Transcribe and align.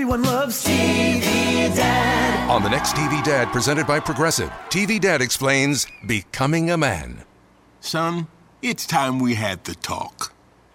Everyone 0.00 0.22
loves 0.22 0.64
TV 0.64 1.20
Dad. 1.76 2.48
On 2.48 2.62
the 2.62 2.70
next 2.70 2.94
TV 2.94 3.22
Dad 3.22 3.48
presented 3.52 3.86
by 3.86 4.00
Progressive, 4.00 4.48
TV 4.70 4.98
Dad 4.98 5.20
explains 5.20 5.86
becoming 6.06 6.70
a 6.70 6.78
man. 6.78 7.24
Son, 7.80 8.26
it's 8.62 8.86
time 8.86 9.18
we 9.18 9.34
had 9.34 9.62
the 9.64 9.74
talk. 9.74 10.32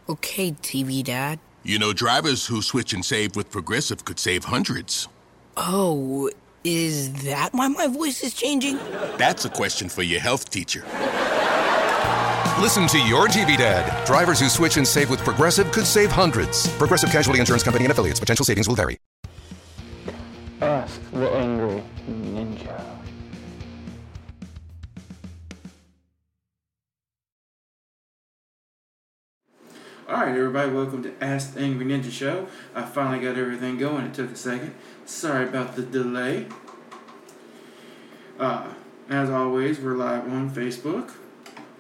Okay, 0.08 0.52
TV 0.52 1.04
Dad. 1.04 1.40
You 1.64 1.80
know, 1.80 1.92
drivers 1.92 2.46
who 2.46 2.62
switch 2.62 2.94
and 2.94 3.04
save 3.04 3.36
with 3.36 3.50
Progressive 3.50 4.06
could 4.06 4.20
save 4.20 4.44
hundreds. 4.44 5.08
Oh, 5.58 6.30
is 6.64 7.12
that 7.24 7.52
why 7.52 7.68
my 7.70 7.88
voice 7.88 8.24
is 8.24 8.36
changing? 8.36 8.78
That's 9.18 9.44
a 9.44 9.50
question 9.50 9.90
for 9.90 10.04
your 10.04 10.20
health 10.20 10.52
teacher. 10.52 10.84
Listen 12.62 12.88
to 12.90 13.00
your 13.00 13.28
TV 13.28 13.58
Dad. 13.58 14.06
Drivers 14.06 14.40
who 14.40 14.50
switch 14.50 14.78
and 14.78 14.88
save 14.88 15.10
with 15.10 15.22
Progressive 15.22 15.72
could 15.72 15.88
save 15.88 16.12
hundreds. 16.12 16.68
Progressive 16.78 17.10
Casualty 17.10 17.40
Insurance 17.40 17.64
Company 17.64 17.86
and 17.86 17.92
affiliates. 17.92 18.20
Potential 18.20 18.46
savings 18.46 18.68
will 18.68 18.76
vary. 18.76 19.00
Ask 20.86 21.02
the 21.12 21.28
Angry 21.32 21.82
Ninja. 22.08 22.80
Alright, 30.08 30.38
everybody, 30.38 30.70
welcome 30.70 31.02
to 31.02 31.12
Ask 31.20 31.56
the 31.56 31.62
Angry 31.62 31.88
Ninja 31.88 32.12
Show. 32.12 32.46
I 32.76 32.84
finally 32.84 33.18
got 33.18 33.36
everything 33.36 33.80
going. 33.80 34.06
It 34.06 34.14
took 34.14 34.32
a 34.32 34.36
second. 34.36 34.76
Sorry 35.08 35.46
about 35.46 35.76
the 35.76 35.82
delay. 35.82 36.46
Uh, 38.40 38.68
as 39.10 39.32
always, 39.32 39.80
we're 39.80 39.96
live 39.96 40.32
on 40.32 40.52
Facebook. 40.52 41.14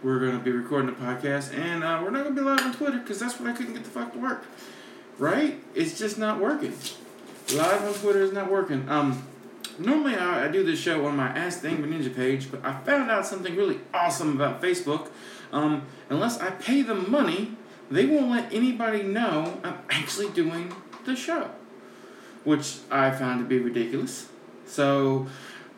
We're 0.01 0.17
going 0.17 0.35
to 0.35 0.43
be 0.43 0.49
recording 0.49 0.87
the 0.87 0.99
podcast, 0.99 1.55
and 1.55 1.83
uh, 1.83 1.99
we're 2.01 2.09
not 2.09 2.23
going 2.23 2.35
to 2.35 2.41
be 2.41 2.47
live 2.47 2.61
on 2.61 2.73
Twitter 2.73 2.97
because 2.97 3.19
that's 3.19 3.39
what 3.39 3.51
I 3.51 3.53
couldn't 3.53 3.73
get 3.73 3.83
the 3.83 3.89
fuck 3.91 4.13
to 4.13 4.17
work. 4.17 4.45
Right? 5.19 5.61
It's 5.75 5.95
just 5.95 6.17
not 6.17 6.39
working. 6.39 6.73
Live 7.53 7.83
on 7.83 7.93
Twitter 7.93 8.21
is 8.21 8.31
not 8.31 8.49
working. 8.49 8.89
Um, 8.89 9.23
normally 9.77 10.15
I, 10.15 10.45
I 10.45 10.47
do 10.47 10.63
this 10.63 10.79
show 10.79 11.05
on 11.05 11.15
my 11.15 11.27
Ask 11.27 11.61
the 11.61 11.67
Angry 11.67 11.87
Ninja 11.87 12.13
page, 12.13 12.49
but 12.49 12.65
I 12.65 12.79
found 12.81 13.11
out 13.11 13.27
something 13.27 13.55
really 13.55 13.79
awesome 13.93 14.35
about 14.35 14.63
Facebook. 14.63 15.09
Um, 15.51 15.83
unless 16.09 16.39
I 16.39 16.49
pay 16.49 16.81
them 16.81 17.09
money, 17.09 17.55
they 17.91 18.07
won't 18.07 18.31
let 18.31 18.51
anybody 18.51 19.03
know 19.03 19.59
I'm 19.63 19.77
actually 19.91 20.29
doing 20.29 20.73
the 21.05 21.15
show, 21.15 21.51
which 22.45 22.77
I 22.89 23.11
found 23.11 23.41
to 23.41 23.45
be 23.45 23.59
ridiculous. 23.59 24.27
So 24.65 25.27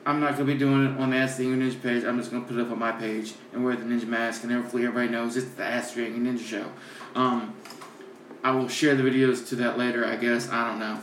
I'm 0.05 0.21
not 0.21 0.37
to 0.37 0.45
be 0.45 0.57
doing 0.57 0.85
it 0.85 0.97
on 0.97 1.09
the 1.09 1.17
Ask 1.17 1.35
the 1.35 1.43
Angry 1.43 1.69
Ninja 1.69 1.81
page. 1.81 2.05
I'm 2.05 2.17
just 2.17 2.31
to 2.31 2.39
put 2.39 2.55
it 2.55 2.61
up 2.61 2.71
on 2.71 2.79
my 2.79 2.93
page 2.93 3.33
and 3.51 3.65
wear 3.65 3.75
the 3.75 3.83
ninja 3.83 4.07
mask, 4.07 4.43
and 4.43 4.53
hopefully 4.53 4.85
everybody 4.85 5.09
knows 5.09 5.35
it's 5.35 5.51
the 5.55 5.65
Ask 5.65 5.95
the 5.95 6.05
Angry 6.05 6.31
Ninja 6.31 6.45
show. 6.45 6.71
Um, 7.13 7.53
I 8.41 8.51
will 8.51 8.69
share 8.69 8.95
the 8.95 9.03
videos 9.03 9.49
to 9.49 9.57
that 9.57 9.77
later, 9.77 10.05
I 10.05 10.15
guess. 10.15 10.49
I 10.49 10.69
don't 10.69 10.79
know. 10.79 11.01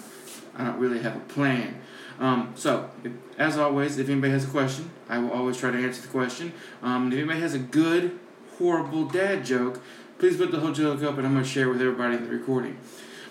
I 0.56 0.64
don't 0.64 0.78
really 0.78 1.00
have 1.00 1.16
a 1.16 1.20
plan. 1.20 1.80
Um, 2.18 2.52
so, 2.54 2.90
if, 3.02 3.12
as 3.38 3.58
always, 3.58 3.98
if 3.98 4.08
anybody 4.08 4.32
has 4.32 4.44
a 4.44 4.48
question, 4.48 4.90
I 5.08 5.18
will 5.18 5.32
always 5.32 5.56
try 5.56 5.70
to 5.70 5.78
answer 5.78 6.02
the 6.02 6.08
question. 6.08 6.52
Um, 6.82 7.08
if 7.08 7.18
anybody 7.18 7.40
has 7.40 7.54
a 7.54 7.58
good, 7.58 8.18
horrible 8.58 9.06
dad 9.06 9.44
joke, 9.44 9.80
please 10.18 10.36
put 10.36 10.52
the 10.52 10.60
whole 10.60 10.72
joke 10.72 11.02
up 11.02 11.18
and 11.18 11.26
I'm 11.26 11.32
going 11.32 11.44
to 11.44 11.50
share 11.50 11.68
with 11.68 11.80
everybody 11.80 12.16
in 12.16 12.24
the 12.24 12.30
recording. 12.30 12.78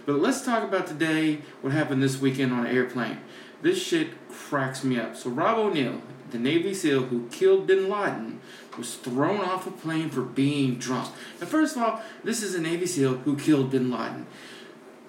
But 0.06 0.16
let's 0.16 0.44
talk 0.44 0.64
about 0.64 0.88
today 0.88 1.40
what 1.62 1.72
happened 1.72 2.04
this 2.04 2.20
weekend 2.20 2.52
on 2.52 2.66
an 2.66 2.76
airplane. 2.76 3.20
This 3.62 3.82
shit 3.82 4.10
cracks 4.30 4.84
me 4.84 5.00
up. 5.00 5.16
So, 5.16 5.30
Rob 5.30 5.58
O'Neill, 5.58 6.02
the 6.32 6.40
Navy 6.40 6.74
SEAL 6.74 7.04
who 7.04 7.28
killed 7.30 7.68
bin 7.68 7.90
Laden, 7.90 8.42
was 8.78 8.96
thrown 8.96 9.40
off 9.40 9.66
a 9.66 9.72
plane 9.72 10.10
for 10.10 10.22
being 10.22 10.76
drunk. 10.76 11.14
Now, 11.40 11.48
first 11.48 11.78
of 11.78 11.84
all, 11.84 12.02
this 12.24 12.44
is 12.44 12.54
a 12.54 12.62
Navy 12.62 12.86
SEAL 12.86 13.20
who 13.20 13.38
killed 13.38 13.72
bin 13.72 13.90
Laden. 13.90 14.28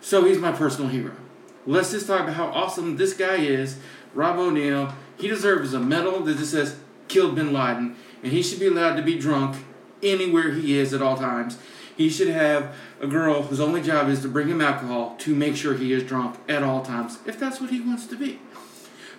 So, 0.00 0.24
he's 0.24 0.38
my 0.38 0.52
personal 0.52 0.90
hero. 0.90 1.16
Let's 1.66 1.92
just 1.92 2.06
talk 2.06 2.22
about 2.22 2.34
how 2.34 2.46
awesome 2.46 2.96
this 2.96 3.14
guy 3.14 3.36
is. 3.36 3.78
Rob 4.12 4.38
O'Neill, 4.38 4.92
he 5.18 5.28
deserves 5.28 5.72
a 5.72 5.80
medal 5.80 6.20
that 6.20 6.36
just 6.36 6.50
says 6.50 6.76
killed 7.08 7.34
bin 7.34 7.52
Laden, 7.52 7.96
and 8.22 8.32
he 8.32 8.42
should 8.42 8.60
be 8.60 8.66
allowed 8.66 8.96
to 8.96 9.02
be 9.02 9.18
drunk 9.18 9.64
anywhere 10.02 10.53
he 10.53 10.78
is 10.78 10.92
at 10.92 11.00
all 11.00 11.16
times. 11.16 11.58
He 11.97 12.10
should 12.10 12.28
have 12.28 12.74
a 13.00 13.06
girl 13.06 13.42
whose 13.42 13.60
only 13.60 13.80
job 13.80 14.08
is 14.08 14.20
to 14.22 14.28
bring 14.28 14.48
him 14.48 14.60
alcohol 14.60 15.16
to 15.20 15.34
make 15.34 15.56
sure 15.56 15.74
he 15.74 15.92
is 15.92 16.03
drunk 16.03 16.36
at 16.48 16.62
all 16.62 16.82
times, 16.82 17.19
if 17.24 17.38
that's 17.38 17.60
what 17.60 17.70
he 17.70 17.80
wants 17.80 18.06
to 18.08 18.16
be. 18.16 18.41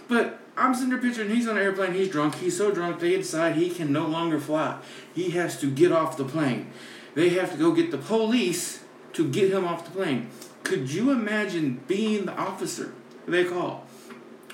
But 0.07 0.39
I'm 0.55 0.75
sitting 0.75 0.89
there 0.89 0.99
picturing 0.99 1.29
he's 1.29 1.47
on 1.47 1.57
an 1.57 1.63
airplane, 1.63 1.93
he's 1.93 2.09
drunk, 2.09 2.35
he's 2.35 2.57
so 2.57 2.71
drunk 2.71 2.99
they 2.99 3.17
decide 3.17 3.55
he 3.55 3.69
can 3.69 3.91
no 3.91 4.05
longer 4.05 4.39
fly. 4.39 4.79
He 5.13 5.31
has 5.31 5.59
to 5.61 5.71
get 5.71 5.91
off 5.91 6.17
the 6.17 6.25
plane. 6.25 6.71
They 7.15 7.29
have 7.29 7.51
to 7.53 7.57
go 7.57 7.71
get 7.71 7.91
the 7.91 7.97
police 7.97 8.83
to 9.13 9.27
get 9.27 9.51
him 9.51 9.65
off 9.65 9.85
the 9.85 9.91
plane. 9.91 10.29
Could 10.65 10.91
you 10.91 11.11
imagine 11.11 11.79
being 11.87 12.25
the 12.25 12.33
officer 12.33 12.91
they 13.27 13.45
call? 13.45 13.85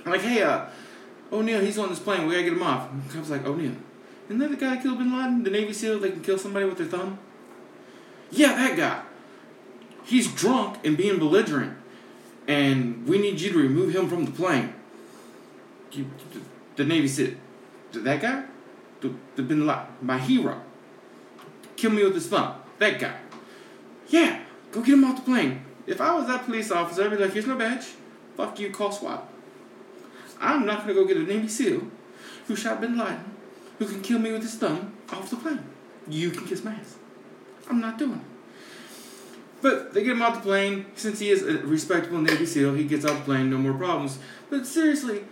Like, 0.06 0.20
hey, 0.20 0.44
uh, 0.44 0.66
O'Neill, 1.32 1.62
he's 1.62 1.80
on 1.80 1.88
this 1.88 2.00
plane, 2.00 2.28
we 2.28 2.34
gotta 2.34 2.44
get 2.44 2.54
him 2.54 2.64
off. 2.64 2.90
I 3.16 3.20
was 3.20 3.30
like, 3.30 3.46
O'Neill, 3.46 3.76
isn't 4.26 4.38
that 4.40 4.50
the 4.50 4.58
guy 4.58 4.76
that 4.76 4.84
killed 4.84 4.98
bin 4.98 5.18
Laden, 5.18 5.44
the 5.44 5.50
Navy 5.50 5.72
SEAL 5.72 6.00
They 6.00 6.12
can 6.12 6.22
kill 6.22 6.38
somebody 6.38 6.66
with 6.66 6.78
their 6.78 6.88
thumb? 6.88 7.18
Yeah, 8.30 8.56
that 8.56 8.76
guy. 8.76 9.02
He's 10.04 10.28
drunk 10.34 10.86
and 10.86 10.98
being 10.98 11.18
belligerent, 11.18 11.78
and 12.46 13.08
we 13.08 13.18
need 13.18 13.40
you 13.40 13.54
to 13.54 13.58
remove 13.58 13.96
him 13.96 14.10
from 14.10 14.26
the 14.26 14.32
plane. 14.32 14.74
You, 15.94 16.12
the 16.76 16.84
Navy 16.84 17.08
SEAL, 17.08 17.36
that 17.94 18.22
guy, 18.22 18.44
the, 19.00 19.14
the 19.38 19.44
bin 19.44 19.66
Laden, 19.66 19.86
my 20.02 20.18
hero, 20.18 20.62
kill 21.78 21.92
me 21.92 22.04
with 22.04 22.16
his 22.16 22.28
thumb. 22.28 22.56
That 22.80 23.00
guy. 23.00 23.16
Yeah, 24.10 24.42
go 24.74 24.82
get 24.82 24.96
him 24.96 25.06
off 25.06 25.16
the 25.16 25.22
plane. 25.22 25.64
If 25.88 26.00
I 26.00 26.14
was 26.14 26.28
that 26.28 26.46
police 26.46 26.72
officer, 26.72 27.04
I'd 27.04 27.12
be 27.12 27.18
like, 27.18 27.34
here's 27.34 27.48
no 27.48 27.56
badge. 27.58 27.86
Fuck 28.38 28.60
you, 28.60 28.70
call 28.72 28.92
SWAT. 28.92 29.28
I'm 30.40 30.66
not 30.66 30.82
gonna 30.82 30.94
go 30.94 31.06
get 31.06 31.18
a 31.18 31.24
Navy 31.24 31.48
SEAL 31.48 31.84
who 32.48 32.56
shot 32.56 32.82
bin 32.82 32.98
Laden, 32.98 33.24
who 33.80 33.86
can 33.86 34.02
kill 34.02 34.20
me 34.20 34.32
with 34.32 34.42
his 34.42 34.56
thumb 34.56 34.94
off 35.12 35.30
the 35.30 35.36
plane. 35.36 35.64
You 36.08 36.32
can 36.32 36.46
kiss 36.48 36.64
my 36.64 36.72
ass. 36.72 36.98
I'm 37.70 37.80
not 37.80 37.98
doing 37.98 38.14
it. 38.14 38.32
But 39.62 39.94
they 39.94 40.04
get 40.04 40.14
him 40.14 40.22
off 40.22 40.36
the 40.36 40.42
plane. 40.42 40.88
Since 40.96 41.20
he 41.20 41.30
is 41.30 41.44
a 41.44 41.60
respectable 41.60 42.20
Navy 42.20 42.46
SEAL, 42.46 42.74
he 42.74 42.86
gets 42.86 43.06
off 43.06 43.20
the 43.20 43.26
plane, 43.26 43.50
no 43.52 43.58
more 43.58 43.74
problems. 43.74 44.18
But 44.50 44.66
seriously, 44.66 45.24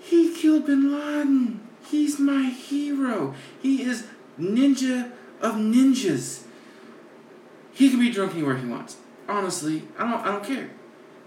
he 0.00 0.34
killed 0.34 0.66
bin 0.66 0.92
Laden. 0.92 1.60
He's 1.86 2.18
my 2.18 2.44
hero. 2.44 3.34
He 3.62 3.82
is 3.82 4.06
ninja 4.38 5.12
of 5.40 5.54
ninjas. 5.54 6.44
He 7.72 7.90
can 7.90 8.00
be 8.00 8.10
drunk 8.10 8.34
anywhere 8.34 8.56
he 8.56 8.66
wants. 8.66 8.96
Honestly, 9.30 9.84
I 9.96 10.10
don't 10.10 10.26
I 10.26 10.32
don't 10.32 10.44
care. 10.44 10.70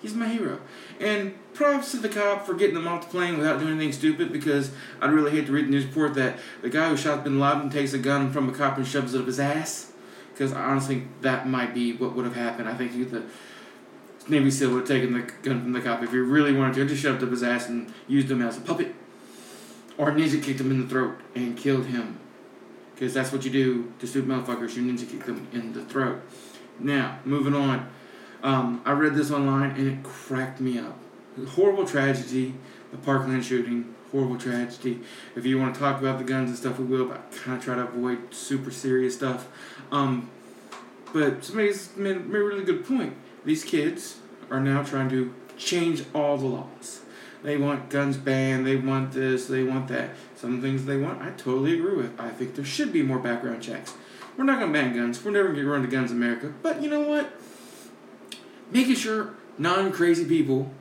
He's 0.01 0.13
my 0.13 0.27
hero. 0.27 0.59
And 0.99 1.33
props 1.53 1.91
to 1.91 1.97
the 1.97 2.09
cop 2.09 2.45
for 2.45 2.53
getting 2.53 2.75
them 2.75 2.87
off 2.87 3.05
the 3.05 3.09
plane 3.09 3.37
without 3.37 3.59
doing 3.59 3.71
anything 3.71 3.93
stupid 3.93 4.33
because 4.33 4.71
I'd 4.99 5.11
really 5.11 5.31
hate 5.31 5.45
to 5.45 5.53
read 5.53 5.67
the 5.67 5.71
news 5.71 5.85
report 5.85 6.13
that 6.15 6.37
the 6.61 6.69
guy 6.69 6.89
who 6.89 6.97
shot 6.97 7.23
bin 7.23 7.39
Laden 7.39 7.69
takes 7.69 7.93
a 7.93 7.97
gun 7.97 8.33
from 8.33 8.49
a 8.49 8.51
cop 8.51 8.75
and 8.75 8.85
shoves 8.85 9.13
it 9.13 9.21
up 9.21 9.25
his 9.25 9.39
ass. 9.39 9.93
Because 10.33 10.51
honestly 10.51 11.07
that 11.21 11.47
might 11.47 11.73
be 11.73 11.93
what 11.93 12.13
would 12.13 12.25
have 12.25 12.35
happened. 12.35 12.67
I 12.67 12.73
think 12.73 12.91
he, 12.91 13.05
the 13.05 13.23
Navy 14.27 14.51
SEAL 14.51 14.71
would 14.71 14.79
have 14.79 14.87
taken 14.87 15.13
the 15.13 15.21
gun 15.41 15.61
from 15.61 15.71
the 15.71 15.79
cop 15.79 16.03
if 16.03 16.11
he 16.11 16.17
really 16.17 16.51
wanted 16.51 16.73
to, 16.75 16.85
just 16.85 17.01
shoved 17.01 17.23
up 17.23 17.29
his 17.29 17.41
ass 17.41 17.69
and 17.69 17.93
used 18.09 18.29
him 18.29 18.41
as 18.41 18.57
a 18.57 18.61
puppet. 18.61 18.93
Or 19.97 20.11
ninja 20.11 20.43
kicked 20.43 20.59
him 20.59 20.71
in 20.71 20.81
the 20.81 20.87
throat 20.89 21.15
and 21.35 21.55
killed 21.55 21.85
him. 21.85 22.19
Because 22.93 23.13
that's 23.13 23.31
what 23.31 23.45
you 23.45 23.51
do 23.51 23.93
to 23.99 24.07
stupid 24.07 24.29
motherfuckers, 24.29 24.75
you 24.75 24.83
ninja 24.83 25.09
kick 25.09 25.25
them 25.25 25.47
in 25.53 25.71
the 25.71 25.85
throat. 25.85 26.21
Now, 26.79 27.19
moving 27.25 27.53
on. 27.53 27.89
Um, 28.41 28.81
I 28.85 28.91
read 28.91 29.15
this 29.15 29.31
online 29.31 29.71
and 29.71 29.87
it 29.87 30.03
cracked 30.03 30.59
me 30.59 30.77
up. 30.79 30.97
Horrible 31.51 31.85
tragedy, 31.85 32.53
the 32.91 32.97
Parkland 32.97 33.43
shooting, 33.45 33.95
horrible 34.11 34.37
tragedy. 34.37 35.01
If 35.35 35.45
you 35.45 35.57
want 35.57 35.73
to 35.73 35.79
talk 35.79 35.99
about 35.99 36.17
the 36.17 36.23
guns 36.23 36.49
and 36.49 36.57
stuff, 36.57 36.77
we 36.77 36.85
will, 36.85 37.05
but 37.05 37.17
I 37.17 37.37
kind 37.37 37.57
of 37.57 37.63
try 37.63 37.75
to 37.75 37.83
avoid 37.83 38.33
super 38.33 38.69
serious 38.69 39.15
stuff. 39.15 39.47
Um, 39.91 40.29
but 41.13 41.43
somebody's 41.43 41.95
made, 41.95 42.25
made 42.27 42.41
a 42.41 42.43
really 42.43 42.63
good 42.63 42.85
point. 42.85 43.15
These 43.45 43.63
kids 43.63 44.17
are 44.51 44.59
now 44.59 44.83
trying 44.83 45.09
to 45.09 45.33
change 45.57 46.03
all 46.13 46.37
the 46.37 46.45
laws. 46.45 47.01
They 47.43 47.57
want 47.57 47.89
guns 47.89 48.17
banned, 48.17 48.65
they 48.65 48.77
want 48.77 49.11
this, 49.11 49.47
they 49.47 49.63
want 49.63 49.89
that. 49.89 50.11
Some 50.35 50.61
things 50.61 50.85
they 50.85 50.97
want, 50.97 51.21
I 51.21 51.31
totally 51.31 51.73
agree 51.73 51.95
with. 51.95 52.19
I 52.19 52.29
think 52.29 52.55
there 52.55 52.65
should 52.65 52.93
be 52.93 53.01
more 53.01 53.19
background 53.19 53.61
checks. 53.61 53.93
We're 54.37 54.45
not 54.45 54.59
going 54.59 54.73
to 54.73 54.79
ban 54.79 54.95
guns. 54.95 55.23
We're 55.23 55.31
never 55.31 55.49
going 55.49 55.59
to 55.59 55.69
rid 55.69 55.83
of 55.85 55.91
guns 55.91 56.11
in 56.11 56.17
America. 56.17 56.53
But 56.61 56.81
you 56.81 56.89
know 56.89 57.01
what? 57.01 57.39
Making 58.71 58.95
sure 58.95 59.35
non 59.57 59.91
crazy 59.91 60.25
people 60.25 60.71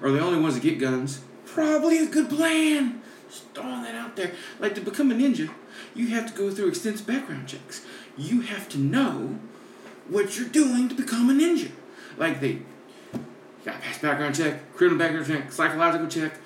are 0.00 0.10
the 0.10 0.20
only 0.20 0.40
ones 0.40 0.54
that 0.54 0.62
get 0.62 0.78
guns, 0.78 1.22
probably 1.46 1.98
a 1.98 2.06
good 2.06 2.28
plan. 2.28 3.02
Just 3.28 3.48
throwing 3.54 3.82
that 3.82 3.94
out 3.94 4.16
there. 4.16 4.32
Like 4.58 4.74
to 4.74 4.80
become 4.80 5.10
a 5.10 5.14
ninja, 5.14 5.50
you 5.94 6.08
have 6.08 6.30
to 6.30 6.36
go 6.36 6.50
through 6.50 6.68
extensive 6.68 7.06
background 7.06 7.48
checks. 7.48 7.84
You 8.16 8.40
have 8.42 8.68
to 8.70 8.78
know 8.78 9.38
what 10.08 10.38
you're 10.38 10.48
doing 10.48 10.88
to 10.88 10.94
become 10.94 11.30
a 11.30 11.32
ninja. 11.32 11.70
Like 12.16 12.40
they 12.40 12.60
gotta 13.64 13.78
pass 13.78 13.98
background 13.98 14.34
check, 14.34 14.74
criminal 14.74 14.98
background 14.98 15.26
check, 15.26 15.52
psychological 15.52 16.08
check, 16.08 16.36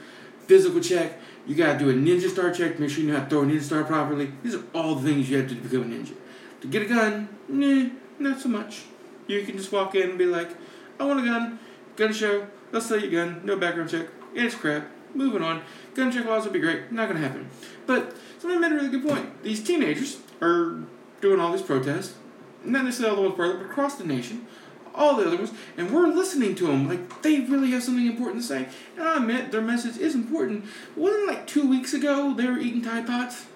physical 0.47 0.81
check. 0.81 1.19
You 1.47 1.55
gotta 1.55 1.79
do 1.79 1.91
a 1.91 1.95
ninja 1.95 2.29
star 2.29 2.53
check 2.53 2.77
to 2.77 2.81
make 2.81 2.91
sure 2.91 3.03
you 3.03 3.11
know 3.11 3.19
how 3.19 3.25
to 3.25 3.31
throw 3.31 3.43
a 3.43 3.47
ninja 3.47 3.63
star 3.63 3.85
properly. 3.85 4.33
These 4.43 4.55
are 4.57 4.65
all 4.75 4.97
the 4.97 5.09
things 5.09 5.31
you 5.31 5.39
have 5.39 5.49
to 5.49 5.55
do 5.55 5.61
to 5.61 5.69
become 5.69 5.93
a 5.93 5.95
ninja. 5.95 6.15
To 6.61 6.69
get 6.69 6.83
a 6.83 6.87
gun, 6.87 7.29
nah, 7.49 7.91
not 8.19 8.41
so 8.41 8.49
much. 8.49 8.85
You 9.27 9.43
can 9.45 9.57
just 9.57 9.73
walk 9.73 9.95
in 9.95 10.11
and 10.11 10.19
be 10.19 10.27
like, 10.27 10.51
I 10.99 11.05
want 11.05 11.21
a 11.21 11.25
gun, 11.25 11.59
gun 11.97 12.13
show, 12.13 12.47
They'll 12.71 12.81
sell 12.81 13.01
you 13.01 13.09
a 13.09 13.11
gun, 13.11 13.41
no 13.45 13.57
background 13.57 13.91
check, 13.91 14.09
it's 14.35 14.55
crap. 14.55 14.87
Moving 15.15 15.43
on. 15.43 15.63
Gun 15.95 16.13
check 16.13 16.27
laws 16.27 16.45
would 16.45 16.53
be 16.53 16.59
great. 16.59 16.93
Not 16.93 17.09
gonna 17.09 17.21
happen. 17.21 17.49
But 17.87 18.15
somebody 18.39 18.61
made 18.61 18.73
a 18.73 18.75
really 18.75 18.91
good 18.91 19.09
point. 19.09 19.43
These 19.43 19.65
teenagers 19.65 20.19
are 20.43 20.83
doing 21.23 21.41
all 21.41 21.53
these 21.53 21.63
protests, 21.63 22.17
not 22.65 22.85
necessarily 22.85 23.17
all 23.17 23.23
the 23.23 23.29
ones 23.29 23.37
part, 23.37 23.59
but 23.59 23.71
across 23.71 23.95
the 23.95 24.05
nation, 24.05 24.47
all 24.95 25.17
the 25.17 25.27
other 25.27 25.37
ones, 25.37 25.53
and 25.79 25.91
we're 25.91 26.09
listening 26.09 26.55
to 26.57 26.67
them 26.67 26.87
like 26.87 27.23
they 27.23 27.41
really 27.41 27.71
have 27.71 27.83
something 27.83 28.07
important 28.07 28.43
to 28.43 28.47
say. 28.47 28.69
And 28.99 29.09
I 29.09 29.17
admit 29.17 29.53
their 29.53 29.63
message 29.63 29.97
is 29.97 30.15
important. 30.15 30.67
Wasn't 30.97 31.27
like 31.27 31.47
two 31.47 31.67
weeks 31.67 31.95
ago 31.95 32.35
they 32.35 32.47
were 32.47 32.59
eating 32.59 32.83
Tide 32.83 33.07
Pods? 33.07 33.47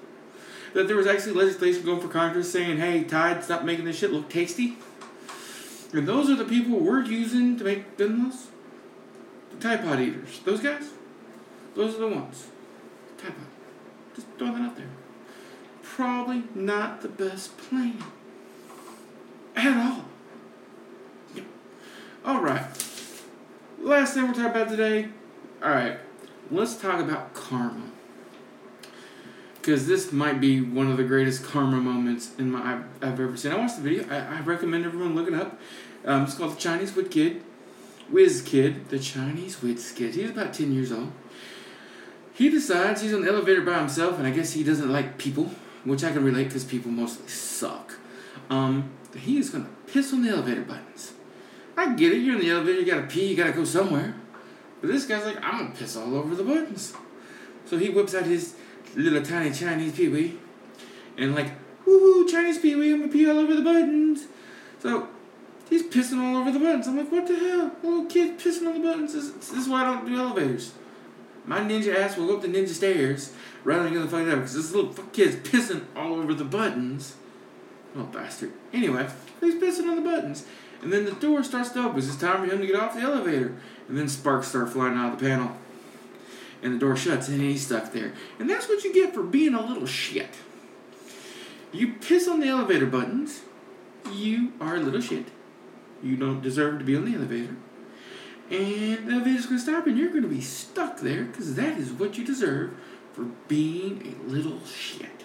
That 0.75 0.87
there 0.87 0.97
was 0.97 1.07
actually 1.07 1.33
legislation 1.33 1.85
going 1.85 2.01
for 2.01 2.09
Congress 2.09 2.53
saying, 2.53 2.79
hey, 2.79 3.05
Tide, 3.05 3.43
stop 3.43 3.65
making 3.65 3.85
this 3.87 3.99
shit 3.99 4.13
look 4.13 4.29
tasty? 4.29 4.77
And 5.93 6.07
those 6.07 6.31
are 6.31 6.37
the 6.37 6.45
people 6.45 6.79
we're 6.79 7.03
using 7.03 7.57
to 7.59 7.65
make 7.65 7.97
those. 7.97 8.49
The 9.51 9.57
Tide 9.61 9.83
Pod 9.83 10.01
eaters. 10.01 10.41
Those 10.45 10.61
guys? 10.61 10.91
Those 11.75 11.97
are 11.97 11.99
the 11.99 12.09
ones. 12.09 12.47
Tide 13.19 13.35
Pod. 13.37 13.47
Just 14.15 14.29
throwing 14.39 14.55
that 14.55 14.63
out 14.63 14.77
there. 14.77 14.87
Probably 15.83 16.45
not 16.55 17.03
the 17.03 17.09
best 17.09 17.59
plan. 17.59 18.03
At 19.57 19.77
all. 19.77 20.05
Yep. 21.35 21.45
Alright. 22.25 22.87
Last 23.81 24.15
thing 24.15 24.25
we'll 24.25 24.35
talk 24.35 24.51
about 24.51 24.69
today. 24.69 25.09
Alright. 25.63 25.99
Let's 26.51 26.77
talk 26.77 27.01
about 27.01 27.35
karma. 27.35 27.91
Because 29.61 29.87
this 29.87 30.11
might 30.11 30.41
be 30.41 30.61
one 30.61 30.91
of 30.91 30.97
the 30.97 31.05
greatest 31.05 31.45
karma 31.45 31.77
moments 31.77 32.31
in 32.39 32.51
my 32.51 32.75
I've, 32.75 32.85
I've 33.03 33.21
ever 33.21 33.37
seen. 33.37 33.53
I 33.53 33.57
watched 33.59 33.77
the 33.77 33.83
video. 33.83 34.07
I, 34.11 34.39
I 34.39 34.41
recommend 34.41 34.87
everyone 34.87 35.15
look 35.15 35.29
it 35.29 35.35
up. 35.35 35.59
Um, 36.05 36.25
it's 36.25 36.35
called 36.35 36.53
The 36.53 36.61
Chinese 36.61 36.97
Wit 36.97 37.11
Kid. 37.11 37.43
Whiz 38.11 38.43
Kid. 38.43 38.89
The 38.89 38.99
Chinese 38.99 39.63
Whiz 39.63 39.93
Kid. 39.93 40.15
He's 40.15 40.31
about 40.31 40.55
10 40.55 40.73
years 40.73 40.91
old. 40.91 41.13
He 42.33 42.49
decides 42.49 43.03
he's 43.03 43.13
on 43.13 43.21
the 43.21 43.29
elevator 43.29 43.61
by 43.61 43.79
himself, 43.79 44.17
and 44.17 44.27
I 44.27 44.31
guess 44.31 44.55
he 44.55 44.65
doesn't 44.65 44.91
like 44.91 45.19
people, 45.19 45.51
which 45.85 46.03
I 46.03 46.11
can 46.11 46.25
relate 46.25 46.45
because 46.45 46.65
people 46.65 46.91
mostly 46.91 47.29
suck. 47.29 47.97
Um, 48.49 48.91
he 49.15 49.37
is 49.37 49.51
gonna 49.51 49.69
piss 49.87 50.13
on 50.15 50.23
the 50.23 50.31
elevator 50.31 50.63
buttons. 50.63 51.13
I 51.77 51.95
get 51.95 52.13
it, 52.13 52.19
you're 52.19 52.37
in 52.37 52.41
the 52.41 52.51
elevator, 52.51 52.81
you 52.81 52.87
gotta 52.87 53.07
pee, 53.07 53.27
you 53.27 53.37
gotta 53.37 53.53
go 53.53 53.65
somewhere. 53.65 54.15
But 54.81 54.89
this 54.89 55.05
guy's 55.05 55.27
like, 55.27 55.37
I'm 55.43 55.59
gonna 55.59 55.75
piss 55.75 55.97
all 55.97 56.17
over 56.17 56.35
the 56.35 56.43
buttons. 56.43 56.95
So 57.67 57.77
he 57.77 57.91
whips 57.91 58.15
out 58.15 58.25
his 58.25 58.55
little 58.95 59.23
tiny 59.23 59.53
Chinese 59.53 59.93
pee 59.93 60.09
wee, 60.09 60.39
and 61.17 61.35
like, 61.35 61.53
woohoo, 61.87 62.29
Chinese 62.29 62.59
pee 62.59 62.75
wee, 62.75 62.93
I'm 62.93 63.01
gonna 63.01 63.13
pee 63.13 63.29
all 63.29 63.39
over 63.39 63.55
the 63.55 63.63
buttons. 63.63 64.27
So 64.81 65.09
he's 65.69 65.83
pissing 65.83 66.21
all 66.21 66.37
over 66.37 66.51
the 66.51 66.59
buttons. 66.59 66.87
I'm 66.89 66.97
like, 66.97 67.13
what 67.13 67.27
the 67.27 67.37
hell? 67.37 67.73
Little 67.83 68.07
kid 68.07 68.39
pissing 68.39 68.67
on 68.67 68.75
the 68.75 68.89
buttons. 68.89 69.15
This, 69.15 69.31
this 69.31 69.53
is 69.53 69.69
why 69.69 69.83
I 69.83 69.85
don't 69.85 70.07
do 70.07 70.17
elevators. 70.17 70.73
My 71.45 71.61
ninja 71.61 71.95
ass 71.97 72.17
will 72.17 72.27
go 72.27 72.37
up 72.37 72.43
the 72.43 72.49
ninja 72.49 72.69
stairs 72.69 73.33
rather 73.65 73.85
than 73.85 73.95
get 73.95 74.03
the 74.03 74.09
fuck 74.09 74.29
out 74.29 74.37
because 74.37 74.55
this 74.55 74.73
little 74.73 74.93
fuck 74.93 75.13
kid's 75.13 75.37
pissing 75.37 75.85
all 75.97 76.15
over 76.15 76.35
the 76.35 76.45
buttons. 76.45 77.17
Oh, 77.97 78.05
bastard. 78.05 78.53
Anyway, 78.73 79.09
he's 79.41 79.55
pissing 79.55 79.89
on 79.89 79.97
the 79.97 80.03
buttons. 80.03 80.47
And 80.83 80.93
then 80.93 81.05
the 81.05 81.13
door 81.13 81.43
starts 81.43 81.71
to 81.71 81.81
open. 81.85 81.99
It's 81.99 82.17
time 82.17 82.47
for 82.47 82.55
him 82.55 82.61
to 82.61 82.67
get 82.67 82.77
off 82.77 82.95
the 82.95 83.01
elevator. 83.01 83.55
And 83.89 83.99
then 83.99 84.09
sparks 84.09 84.49
start 84.49 84.71
flying 84.71 84.97
out 84.97 85.13
of 85.13 85.19
the 85.19 85.27
panel. 85.27 85.57
And 86.63 86.75
the 86.75 86.79
door 86.79 86.97
shuts 86.97 87.29
and 87.29 87.41
he's 87.41 87.67
stuck 87.67 87.93
there. 87.93 88.13
And 88.39 88.49
that's 88.49 88.69
what 88.69 88.85
you 88.85 88.93
get 88.93 89.15
for 89.15 89.23
being 89.23 89.55
a 89.55 89.65
little 89.65 89.87
shit. 89.87 90.29
You 91.73 91.95
piss 91.95 92.29
on 92.29 92.41
the 92.41 92.49
elevator 92.49 92.87
buttons, 92.87 93.43
you 94.13 94.53
are 94.61 94.77
a 94.77 94.81
little 94.81 95.01
shit. 95.01 95.27
You 96.03 96.17
don't 96.17 96.43
deserve 96.43 96.79
to 96.79 96.85
be 96.85 96.97
on 96.97 97.05
the 97.05 97.15
elevator. 97.15 97.57
And 98.51 99.07
the 99.07 99.13
elevator's 99.13 99.47
gonna 99.47 99.61
stop 99.61 99.87
and 99.87 99.97
you're 99.97 100.13
gonna 100.13 100.27
be 100.27 100.41
stuck 100.41 101.01
there 101.01 101.25
because 101.25 101.55
that 101.55 101.79
is 101.79 101.93
what 101.93 102.19
you 102.19 102.25
deserve 102.25 102.73
for 103.13 103.25
being 103.49 104.17
a 104.17 104.31
little 104.31 104.65
shit. 104.67 105.25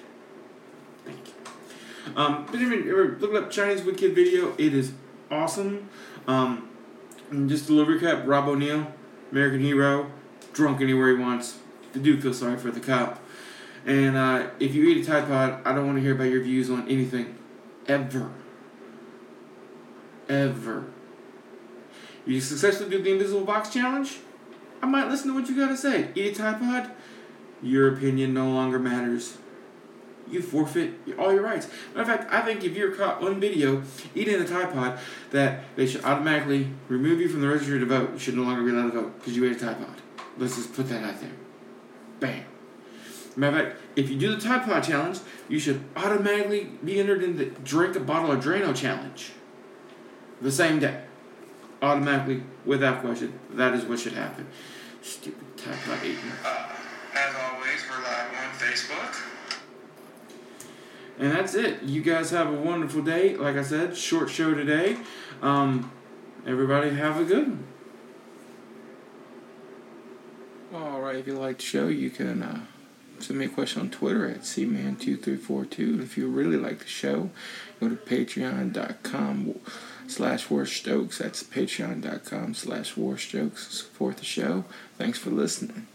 Thank 1.05 1.27
you. 1.27 2.13
Um, 2.15 2.45
but 2.51 2.59
you're 2.59 3.17
looking 3.17 3.37
up 3.37 3.49
Chinese 3.49 3.83
Wit 3.83 3.97
Kid 3.97 4.13
video, 4.13 4.53
it 4.57 4.73
is 4.73 4.93
awesome. 5.31 5.89
Um, 6.27 6.69
just 7.47 7.69
a 7.69 7.73
little 7.73 7.93
recap: 7.93 8.27
Rob 8.27 8.47
O'Neill, 8.47 8.93
American 9.31 9.61
hero, 9.61 10.11
drunk 10.55 10.81
anywhere 10.81 11.15
he 11.15 11.21
wants. 11.21 11.59
The 11.93 11.99
dude 11.99 12.23
feels 12.23 12.39
sorry 12.39 12.57
for 12.57 12.71
the 12.71 12.79
cop. 12.79 13.21
And 13.85 14.17
uh, 14.17 14.47
if 14.59 14.73
you 14.73 14.85
eat 14.85 15.03
a 15.03 15.05
Tide 15.05 15.27
Pod, 15.27 15.61
I 15.63 15.73
don't 15.73 15.85
want 15.85 15.97
to 15.97 16.01
hear 16.01 16.15
about 16.15 16.31
your 16.31 16.41
views 16.41 16.71
on 16.71 16.89
anything, 16.89 17.37
ever, 17.87 18.31
ever. 20.27 20.85
You 22.25 22.41
successfully 22.41 22.89
do 22.89 23.03
the 23.03 23.11
invisible 23.11 23.45
box 23.45 23.69
challenge. 23.69 24.17
I 24.81 24.87
might 24.87 25.07
listen 25.07 25.27
to 25.27 25.35
what 25.35 25.47
you 25.47 25.55
gotta 25.55 25.77
say. 25.77 26.09
Eat 26.15 26.33
a 26.33 26.35
Tide 26.35 26.59
Pod. 26.59 26.91
Your 27.61 27.93
opinion 27.93 28.33
no 28.33 28.49
longer 28.49 28.79
matters 28.79 29.37
you 30.29 30.41
forfeit 30.41 30.93
all 31.17 31.33
your 31.33 31.43
rights. 31.43 31.67
Matter 31.93 32.11
of 32.11 32.19
fact, 32.19 32.33
I 32.33 32.41
think 32.41 32.63
if 32.63 32.75
you're 32.75 32.91
caught 32.91 33.21
on 33.21 33.39
video 33.39 33.83
eating 34.13 34.35
a 34.35 34.45
Tide 34.45 34.73
Pod, 34.73 34.99
that 35.31 35.63
they 35.75 35.85
should 35.85 36.03
automatically 36.03 36.69
remove 36.87 37.19
you 37.19 37.29
from 37.29 37.41
the 37.41 37.47
registry 37.47 37.79
to 37.79 37.85
vote. 37.85 38.13
You 38.13 38.19
should 38.19 38.35
no 38.35 38.43
longer 38.43 38.63
be 38.63 38.71
allowed 38.71 38.91
to 38.91 39.01
vote 39.01 39.19
because 39.19 39.35
you 39.35 39.45
ate 39.45 39.55
a 39.55 39.59
Tide 39.59 39.77
Pod. 39.77 40.01
Let's 40.37 40.55
just 40.55 40.73
put 40.73 40.89
that 40.89 41.03
out 41.03 41.19
there. 41.21 41.31
Bam. 42.19 42.43
Matter 43.35 43.57
of 43.57 43.63
fact, 43.65 43.81
if 43.95 44.09
you 44.09 44.17
do 44.17 44.35
the 44.35 44.41
Tide 44.41 44.63
Pod 44.63 44.83
challenge, 44.83 45.19
you 45.49 45.59
should 45.59 45.83
automatically 45.95 46.69
be 46.83 46.99
entered 46.99 47.23
in 47.23 47.37
the 47.37 47.45
drink 47.45 47.95
a 47.95 47.99
bottle 47.99 48.31
of 48.31 48.43
Drano 48.43 48.75
challenge. 48.75 49.31
The 50.41 50.51
same 50.51 50.79
day. 50.79 51.01
Automatically, 51.81 52.43
without 52.65 53.01
question. 53.01 53.37
That 53.51 53.73
is 53.73 53.83
what 53.85 53.99
should 53.99 54.13
happen. 54.13 54.47
Stupid 55.01 55.57
Tide 55.57 55.77
Pod 55.85 55.99
eating. 56.03 56.17
Uh, 56.43 56.69
as 57.13 57.35
always, 57.35 57.83
we're 57.89 58.03
live 58.03 58.29
on 58.29 58.53
Facebook. 58.57 59.21
And 61.17 61.31
that's 61.31 61.55
it. 61.55 61.83
You 61.83 62.01
guys 62.01 62.31
have 62.31 62.49
a 62.49 62.53
wonderful 62.53 63.01
day. 63.01 63.35
Like 63.35 63.55
I 63.55 63.63
said, 63.63 63.95
short 63.95 64.29
show 64.29 64.53
today. 64.53 64.97
Um, 65.41 65.91
everybody 66.45 66.89
have 66.89 67.19
a 67.19 67.23
good 67.23 67.47
one. 67.47 67.63
All 70.73 70.99
right. 70.99 71.04
If 71.17 71.27
you 71.27 71.33
like 71.33 71.57
the 71.57 71.63
show, 71.63 71.87
you 71.87 72.09
can 72.09 72.43
uh, 72.43 72.59
send 73.19 73.39
me 73.39 73.45
a 73.45 73.49
question 73.49 73.81
on 73.81 73.89
Twitter 73.89 74.27
at 74.27 74.41
cman2342. 74.41 76.03
If 76.03 76.17
you 76.17 76.27
really 76.27 76.57
like 76.57 76.79
the 76.79 76.87
show, 76.87 77.29
go 77.79 77.87
to 77.87 77.95
patreon.com 77.95 79.59
slash 80.07 80.47
warstokes. 80.47 81.17
That's 81.17 81.41
patreon.com 81.41 82.53
slash 82.53 82.95
warstokes. 82.95 83.71
Support 83.71 84.17
the 84.17 84.25
show. 84.25 84.65
Thanks 84.97 85.17
for 85.17 85.29
listening. 85.29 85.87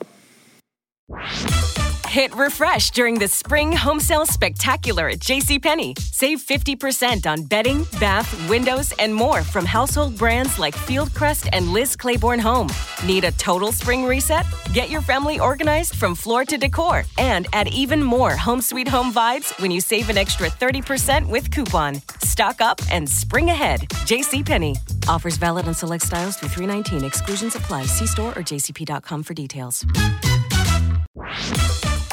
Hit 2.10 2.34
refresh 2.34 2.90
during 2.90 3.20
the 3.20 3.28
spring 3.28 3.70
home 3.70 4.00
sale 4.00 4.26
spectacular 4.26 5.10
at 5.10 5.20
JCPenney. 5.20 5.96
Save 5.96 6.40
50% 6.42 7.24
on 7.24 7.44
bedding, 7.44 7.86
bath, 8.00 8.28
windows, 8.48 8.92
and 8.98 9.14
more 9.14 9.44
from 9.44 9.64
household 9.64 10.18
brands 10.18 10.58
like 10.58 10.74
Fieldcrest 10.74 11.48
and 11.52 11.68
Liz 11.68 11.94
Claiborne 11.94 12.40
Home. 12.40 12.68
Need 13.06 13.22
a 13.22 13.30
total 13.30 13.70
spring 13.70 14.04
reset? 14.04 14.44
Get 14.72 14.90
your 14.90 15.02
family 15.02 15.38
organized 15.38 15.94
from 15.94 16.16
floor 16.16 16.44
to 16.46 16.58
decor 16.58 17.04
and 17.16 17.46
add 17.52 17.68
even 17.68 18.02
more 18.02 18.32
home 18.32 18.60
sweet 18.60 18.88
home 18.88 19.12
vibes 19.12 19.56
when 19.62 19.70
you 19.70 19.80
save 19.80 20.08
an 20.10 20.18
extra 20.18 20.48
30% 20.48 21.28
with 21.28 21.52
coupon. 21.52 22.02
Stock 22.24 22.60
up 22.60 22.80
and 22.90 23.08
spring 23.08 23.50
ahead. 23.50 23.82
JCPenney. 24.08 24.76
Offers 25.08 25.36
valid 25.36 25.68
on 25.68 25.74
select 25.74 26.06
styles 26.06 26.36
through 26.36 26.48
319. 26.48 27.04
Exclusions 27.04 27.54
apply. 27.54 27.84
See 27.84 28.08
store 28.08 28.30
or 28.30 28.42
jcp.com 28.42 29.22
for 29.22 29.34
details. 29.34 29.86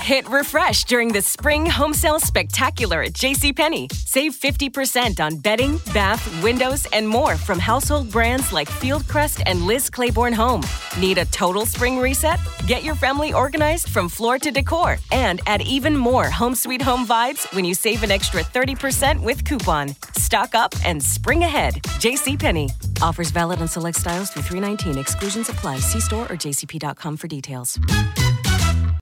Hit 0.08 0.30
refresh 0.30 0.86
during 0.86 1.12
the 1.12 1.22
spring 1.22 1.66
home 1.70 1.94
sale 1.94 2.22
spectacular 2.22 3.02
at 3.04 3.12
JCPenney. 3.12 3.92
Save 3.92 4.36
50% 4.36 5.20
on 5.20 5.36
bedding, 5.40 5.82
bath, 5.94 6.24
windows, 6.42 6.88
and 6.94 7.06
more 7.06 7.36
from 7.36 7.60
household 7.60 8.10
brands 8.10 8.54
like 8.54 8.70
Fieldcrest 8.70 9.44
and 9.46 9.64
Liz 9.64 9.90
Claiborne 9.90 10.32
Home. 10.32 10.64
Need 10.98 11.18
a 11.18 11.26
total 11.26 11.66
spring 11.66 12.00
reset? 12.00 12.40
Get 12.68 12.86
your 12.86 12.96
family 12.96 13.34
organized 13.34 13.90
from 13.90 14.08
floor 14.08 14.40
to 14.40 14.50
decor 14.50 14.98
and 15.12 15.42
add 15.46 15.62
even 15.64 15.98
more 15.98 16.30
home 16.30 16.56
sweet 16.56 16.82
home 16.82 17.06
vibes 17.06 17.54
when 17.54 17.66
you 17.66 17.74
save 17.74 18.02
an 18.02 18.10
extra 18.10 18.44
30% 18.44 19.22
with 19.22 19.44
coupon. 19.44 19.90
Stock 20.14 20.56
up 20.56 20.74
and 20.86 21.04
spring 21.04 21.44
ahead. 21.44 21.74
JCPenney. 22.00 22.72
Offers 23.02 23.30
valid 23.32 23.60
on 23.60 23.68
select 23.68 23.98
styles 23.98 24.30
through 24.30 24.44
319. 24.44 24.98
Exclusions 24.98 25.50
apply. 25.50 25.80
See 25.80 26.00
store 26.00 26.32
or 26.32 26.38
jcp.com 26.38 27.18
for 27.18 27.28
details. 27.28 27.78